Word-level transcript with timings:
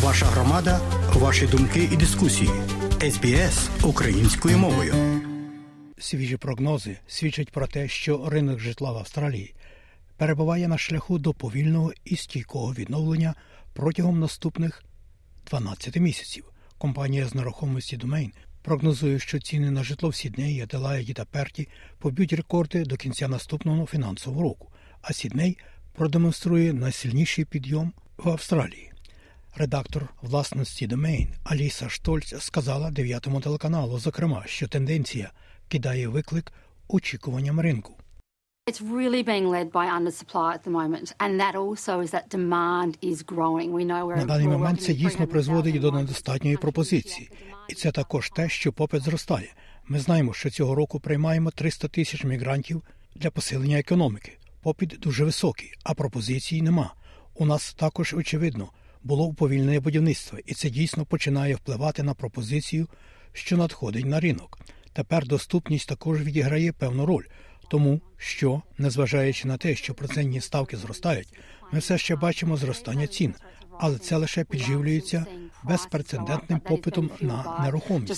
Ваша 0.00 0.26
громада, 0.26 0.80
ваші 1.14 1.46
думки 1.46 1.88
і 1.92 1.96
дискусії. 1.96 2.50
СБС 3.10 3.70
українською 3.84 4.58
мовою. 4.58 4.94
Свіжі 5.98 6.36
прогнози 6.36 6.98
свідчать 7.06 7.50
про 7.50 7.66
те, 7.66 7.88
що 7.88 8.28
ринок 8.28 8.58
житла 8.58 8.92
в 8.92 8.96
Австралії 8.96 9.54
перебуває 10.16 10.68
на 10.68 10.78
шляху 10.78 11.18
до 11.18 11.34
повільного 11.34 11.92
і 12.04 12.16
стійкого 12.16 12.74
відновлення 12.74 13.34
протягом 13.72 14.20
наступних 14.20 14.84
12 15.50 15.96
місяців. 15.96 16.44
Компанія 16.78 17.28
з 17.28 17.34
нерухомості 17.34 17.98
Domain 17.98 18.30
прогнозує, 18.62 19.18
що 19.18 19.40
ціни 19.40 19.70
на 19.70 19.84
житло 19.84 20.08
в 20.08 20.14
Сіднеї, 20.14 20.60
Аделаїді 20.60 21.12
та 21.12 21.24
Перті 21.24 21.68
поб'ють 21.98 22.32
рекорди 22.32 22.84
до 22.84 22.96
кінця 22.96 23.28
наступного 23.28 23.86
фінансового 23.86 24.42
року, 24.42 24.68
а 25.02 25.12
Сідней 25.12 25.58
продемонструє 25.92 26.72
найсильніший 26.72 27.44
підйом 27.44 27.92
в 28.16 28.28
Австралії. 28.28 28.91
Редактор 29.54 30.08
власності 30.22 30.88
Domain 30.88 31.26
Аліса 31.44 31.88
Штольц 31.88 32.34
сказала 32.42 32.90
дев'ятому 32.90 33.40
телеканалу, 33.40 33.98
зокрема, 33.98 34.42
що 34.46 34.68
тенденція 34.68 35.30
кидає 35.68 36.08
виклик 36.08 36.52
очікуванням 36.88 37.60
ринку. 37.60 37.94
It's 38.66 38.80
really 38.80 39.24
being 39.24 39.48
led 39.48 39.70
by 39.72 39.86
undersupply 39.98 40.50
at 40.56 40.62
the 40.66 40.70
moment, 40.70 41.06
and 41.18 41.40
that 41.40 41.54
also 41.54 42.00
is 42.04 42.10
that 42.10 42.28
demand 42.28 42.92
is 43.02 43.18
growing. 43.32 43.68
We 43.72 43.84
know 43.84 44.06
we're 44.06 44.16
На 44.16 44.24
даний 44.24 44.48
момент 44.48 44.82
це 44.82 44.94
дійсно 44.94 45.26
призводить 45.26 45.80
до 45.80 45.92
недостатньої 45.92 46.56
пропозиції, 46.56 47.30
і 47.68 47.74
це 47.74 47.92
також 47.92 48.30
те, 48.30 48.48
що 48.48 48.72
попит 48.72 49.02
зростає. 49.02 49.54
Ми 49.88 49.98
знаємо, 49.98 50.32
що 50.34 50.50
цього 50.50 50.74
року 50.74 51.00
приймаємо 51.00 51.50
300 51.50 51.88
тисяч 51.88 52.24
мігрантів 52.24 52.82
для 53.16 53.30
посилення 53.30 53.78
економіки. 53.78 54.38
Попит 54.62 54.88
дуже 55.02 55.24
високий, 55.24 55.72
а 55.84 55.94
пропозицій 55.94 56.62
нема. 56.62 56.94
У 57.34 57.46
нас 57.46 57.74
також 57.74 58.14
очевидно 58.14 58.68
було 59.04 59.24
уповільнене 59.24 59.80
будівництво, 59.80 60.38
і 60.46 60.54
це 60.54 60.70
дійсно 60.70 61.04
починає 61.04 61.54
впливати 61.54 62.02
на 62.02 62.14
пропозицію, 62.14 62.88
що 63.32 63.56
надходить 63.56 64.06
на 64.06 64.20
ринок. 64.20 64.58
Тепер 64.92 65.26
доступність 65.26 65.88
також 65.88 66.22
відіграє 66.22 66.72
певну 66.72 67.06
роль, 67.06 67.24
тому 67.68 68.00
що, 68.16 68.62
незважаючи 68.78 69.48
на 69.48 69.56
те, 69.56 69.74
що 69.74 69.94
процентні 69.94 70.40
ставки 70.40 70.76
зростають, 70.76 71.34
ми 71.72 71.78
все 71.78 71.98
ще 71.98 72.16
бачимо 72.16 72.56
зростання 72.56 73.06
цін, 73.06 73.34
але 73.78 73.98
це 73.98 74.16
лише 74.16 74.44
підживлюється 74.44 75.26
безпрецедентним 75.64 76.60
попитом 76.60 77.10
на 77.20 77.58
нерухомість. 77.60 78.08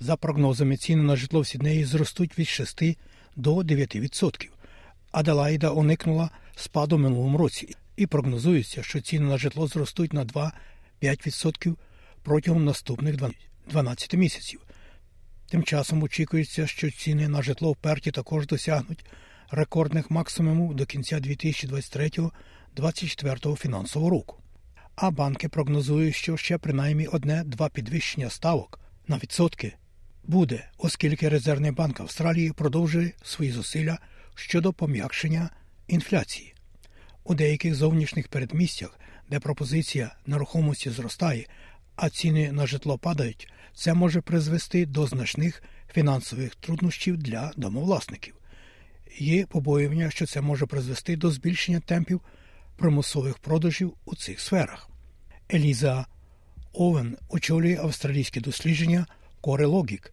За 0.00 0.16
прогнозами, 0.16 0.76
ціни 0.76 1.02
на 1.02 1.16
житло 1.16 1.40
в 1.40 1.46
Сіднеї 1.46 1.84
зростуть 1.84 2.38
від 2.38 2.48
6 2.48 2.82
до 3.36 3.56
9%. 3.56 4.48
Аделаїда 5.12 5.70
уникнула 5.70 6.30
спаду 6.56 6.98
минулому 6.98 7.38
році, 7.38 7.74
і 8.00 8.06
прогнозується, 8.06 8.82
що 8.82 9.00
ціни 9.00 9.26
на 9.26 9.38
житло 9.38 9.66
зростуть 9.66 10.12
на 10.12 10.24
2-5% 11.02 11.76
протягом 12.22 12.64
наступних 12.64 13.16
12 13.70 14.14
місяців. 14.14 14.60
Тим 15.50 15.62
часом 15.62 16.02
очікується, 16.02 16.66
що 16.66 16.90
ціни 16.90 17.28
на 17.28 17.42
житло 17.42 17.72
в 17.72 17.76
Перті 17.76 18.10
також 18.10 18.46
досягнуть 18.46 19.04
рекордних 19.50 20.10
максимумів 20.10 20.74
до 20.74 20.86
кінця 20.86 21.18
2023-2024 21.18 23.56
фінансового 23.56 24.10
року. 24.10 24.36
А 24.96 25.10
банки 25.10 25.48
прогнозують, 25.48 26.14
що 26.14 26.36
ще 26.36 26.58
принаймні 26.58 27.06
одне-два 27.06 27.68
підвищення 27.68 28.30
ставок 28.30 28.80
на 29.08 29.18
відсотки 29.18 29.72
буде, 30.24 30.70
оскільки 30.78 31.28
Резервний 31.28 31.70
банк 31.70 32.00
Австралії 32.00 32.52
продовжує 32.52 33.12
свої 33.22 33.50
зусилля 33.50 33.98
щодо 34.34 34.72
пом'якшення 34.72 35.50
інфляції. 35.88 36.54
У 37.24 37.34
деяких 37.34 37.74
зовнішніх 37.74 38.28
передмістях, 38.28 39.00
де 39.30 39.40
пропозиція 39.40 40.14
нерухомості 40.26 40.90
зростає, 40.90 41.46
а 41.96 42.10
ціни 42.10 42.52
на 42.52 42.66
житло 42.66 42.98
падають, 42.98 43.52
це 43.74 43.94
може 43.94 44.20
призвести 44.20 44.86
до 44.86 45.06
значних 45.06 45.62
фінансових 45.92 46.54
труднощів 46.54 47.16
для 47.16 47.52
домовласників. 47.56 48.34
Є 49.18 49.46
побоювання, 49.46 50.10
що 50.10 50.26
це 50.26 50.40
може 50.40 50.66
призвести 50.66 51.16
до 51.16 51.30
збільшення 51.30 51.80
темпів 51.80 52.20
примусових 52.76 53.38
продажів 53.38 53.94
у 54.04 54.16
цих 54.16 54.40
сферах. 54.40 54.88
Еліза 55.54 56.06
Овен 56.72 57.16
очолює 57.28 57.78
австралійське 57.82 58.40
дослідження 58.40 59.06
Core 59.42 59.66
Logic. 59.66 60.10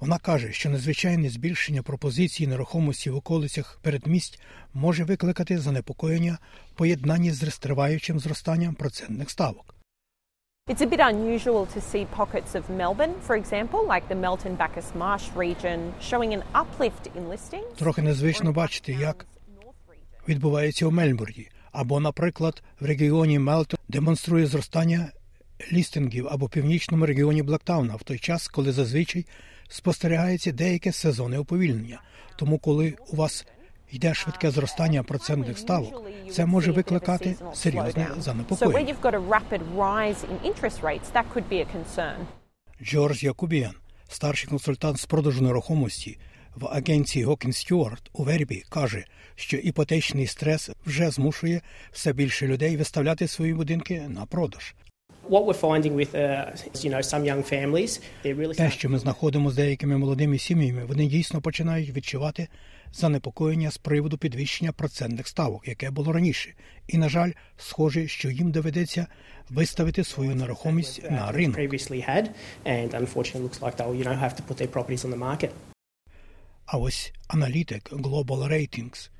Вона 0.00 0.18
каже, 0.18 0.52
що 0.52 0.70
незвичайне 0.70 1.28
збільшення 1.28 1.82
пропозиції 1.82 2.46
нерухомості 2.46 3.10
в 3.10 3.16
околицях 3.16 3.78
передмість 3.82 4.40
може 4.74 5.04
викликати 5.04 5.58
занепокоєння 5.58 6.38
в 6.72 6.76
поєднанні 6.76 7.30
з 7.30 7.42
розтриваючим 7.42 8.20
зростанням 8.20 8.74
процентних 8.74 9.30
ставок. 9.30 9.74
It's 10.68 10.82
a 10.82 10.86
bit 10.86 11.00
unusual 11.00 11.66
to 11.74 11.80
see 11.80 12.06
pockets 12.16 12.54
of 12.54 12.62
Melbourne, 12.80 13.14
for 13.26 13.36
example, 13.42 13.80
like 13.94 14.04
the 14.08 14.20
Melton 14.24 14.54
Bacchus 14.56 14.88
Marsh 14.94 15.26
region, 15.36 15.78
showing 16.10 16.30
an 16.34 16.42
uplift 16.54 17.04
in 17.16 17.28
listings. 17.28 17.76
Трохи 17.76 18.02
незвично 18.02 18.52
бачити, 18.52 18.92
як 18.92 19.26
відбувається 20.28 20.86
у 20.86 20.90
Мельбурні, 20.90 21.48
або, 21.72 22.00
наприклад, 22.00 22.62
в 22.80 22.84
регіоні 22.84 23.38
Мелтон 23.38 23.78
демонструє 23.88 24.46
зростання 24.46 25.08
лістингів 25.72 26.28
або 26.30 26.48
північному 26.48 27.06
регіоні 27.06 27.42
Блектауна, 27.42 27.96
в 27.96 28.02
той 28.02 28.18
час, 28.18 28.48
коли 28.48 28.72
зазвичай 28.72 29.26
спостерігається 29.68 30.52
деяке 30.52 30.92
сезонне 30.92 31.38
уповільнення. 31.38 32.00
Тому, 32.36 32.58
коли 32.58 32.94
у 33.12 33.16
вас 33.16 33.46
йде 33.90 34.14
швидке 34.14 34.50
зростання 34.50 35.02
процентних 35.02 35.58
ставок, 35.58 36.02
це 36.30 36.46
може 36.46 36.72
викликати 36.72 37.36
серйозне 37.54 38.06
занепокоєння. 38.18 38.78
Джордж 42.82 43.22
Якубіан, 43.22 43.74
старший 44.08 44.48
консультант 44.50 45.00
з 45.00 45.06
продажу 45.06 45.42
нерухомості 45.42 46.18
в 46.56 46.66
агенції 46.66 47.24
Гокін 47.24 47.52
Стюарт 47.52 48.10
у 48.12 48.24
Вербі, 48.24 48.64
каже, 48.68 49.04
що 49.34 49.56
іпотечний 49.56 50.26
стрес 50.26 50.70
вже 50.86 51.10
змушує 51.10 51.60
все 51.92 52.12
більше 52.12 52.46
людей 52.46 52.76
виставляти 52.76 53.28
свої 53.28 53.54
будинки 53.54 54.08
на 54.08 54.26
продаж. 54.26 54.74
Uh, 55.28 56.56
Те, 58.56 58.70
що 58.70 58.90
ми 58.90 58.98
знаходимо 58.98 59.50
з 59.50 59.54
деякими 59.54 59.98
молодими 59.98 60.38
сім'ями, 60.38 60.84
вони 60.84 61.06
дійсно 61.06 61.40
починають 61.40 61.90
відчувати 61.90 62.48
занепокоєння 62.92 63.70
з 63.70 63.78
приводу 63.78 64.18
підвищення 64.18 64.72
процентних 64.72 65.28
ставок, 65.28 65.68
яке 65.68 65.90
було 65.90 66.12
раніше. 66.12 66.54
І, 66.88 66.98
на 66.98 67.08
жаль, 67.08 67.30
схоже, 67.56 68.08
що 68.08 68.30
їм 68.30 68.50
доведеться 68.50 69.06
виставити 69.50 70.04
свою 70.04 70.34
нерухомість 70.34 71.10
на 71.10 71.32
ринок. 71.32 71.58
А 76.66 76.78
ось 76.78 77.12
аналітик 77.28 77.92
Global 77.92 78.48
Ratings 78.52 79.10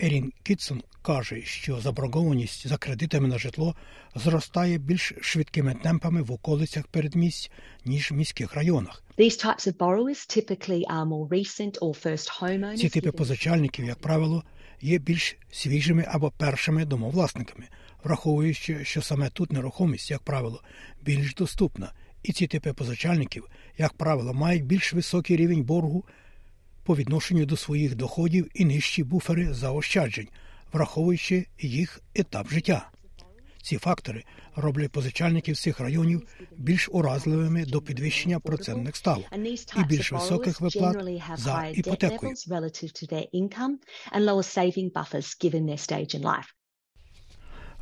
Ерін 0.00 0.32
Кітсон 0.42 0.82
каже, 1.02 1.42
що 1.42 1.80
заборгованість 1.80 2.66
за 2.66 2.76
кредитами 2.76 3.28
на 3.28 3.38
житло 3.38 3.74
зростає 4.14 4.78
більш 4.78 5.12
швидкими 5.20 5.74
темпами 5.74 6.22
в 6.22 6.32
околицях 6.32 6.86
передмість, 6.86 7.50
ніж 7.84 8.10
в 8.10 8.14
міських 8.14 8.54
районах. 8.54 9.02
Ці 12.76 12.88
типи 12.88 13.12
позичальників, 13.12 13.84
як 13.84 13.98
правило, 13.98 14.44
є 14.80 14.98
більш 14.98 15.36
свіжими 15.50 16.04
або 16.08 16.30
першими 16.30 16.84
домовласниками, 16.84 17.68
враховуючи, 18.04 18.84
що 18.84 19.02
саме 19.02 19.30
тут 19.30 19.52
нерухомість, 19.52 20.10
як 20.10 20.22
правило, 20.22 20.62
більш 21.02 21.34
доступна, 21.34 21.92
і 22.22 22.32
ці 22.32 22.46
типи 22.46 22.72
позичальників, 22.72 23.48
як 23.78 23.92
правило, 23.92 24.34
мають 24.34 24.64
більш 24.64 24.92
високий 24.92 25.36
рівень 25.36 25.62
боргу 25.62 26.04
по 26.86 26.96
відношенню 26.96 27.46
до 27.46 27.56
своїх 27.56 27.94
доходів 27.94 28.50
і 28.54 28.64
нижчі 28.64 29.04
буфери 29.04 29.54
заощаджень, 29.54 30.28
враховуючи 30.72 31.46
їх 31.60 32.00
етап 32.14 32.50
життя. 32.50 32.90
Ці 33.62 33.78
фактори 33.78 34.24
роблять 34.56 34.90
позичальників 34.90 35.56
цих 35.56 35.80
районів 35.80 36.28
більш 36.56 36.88
уразливими 36.92 37.64
до 37.64 37.82
підвищення 37.82 38.40
процентних 38.40 38.96
ставок 38.96 39.24
і 39.76 39.84
більш 39.84 40.12
високих 40.12 40.60
виплат 40.60 40.96
за 41.36 41.66
іпотекою. 41.74 42.32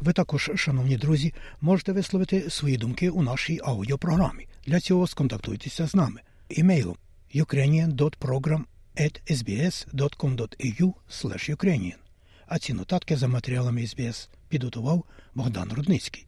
Ви 0.00 0.12
також, 0.12 0.50
шановні 0.54 0.96
друзі, 0.96 1.34
можете 1.60 1.92
висловити 1.92 2.50
свої 2.50 2.76
думки 2.76 3.10
у 3.10 3.22
нашій 3.22 3.60
аудіопрограмі. 3.64 4.46
Для 4.66 4.80
цього 4.80 5.06
сконтактуйтеся 5.06 5.86
з 5.86 5.94
нами 5.94 6.20
імейлом 6.48 6.96
ukrainian.program.sbs.com.au 8.94 10.94
Ukrainian. 11.50 11.98
А 12.46 12.58
ці 12.58 12.74
нотатки 12.74 13.16
за 13.16 13.28
матеріалами 13.28 13.80
SBS 13.80 14.28
підготував 14.48 15.04
Богдан 15.34 15.72
Рудницький. 15.72 16.26